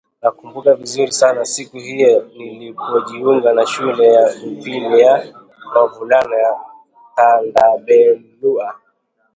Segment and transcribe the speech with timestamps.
[0.21, 5.33] "Nakumbuka vizuri sana siku hiyo nilipojiunga na shule ya upili ya
[5.75, 6.59] wavulana ya
[7.15, 8.75] Tandabelua"